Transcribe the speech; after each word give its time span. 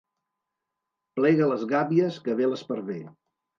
Plega 1.19 1.51
les 1.53 1.67
gàbies 1.73 2.19
que 2.27 2.39
ve 2.43 2.51
l'esparver. 2.51 3.01